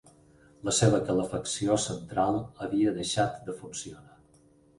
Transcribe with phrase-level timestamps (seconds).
[0.69, 4.19] La seva calefacció central havia deixat de funcionar.